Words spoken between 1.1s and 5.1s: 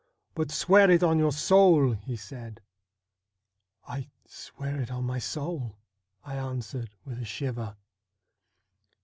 your soul!' he said.' I swear it on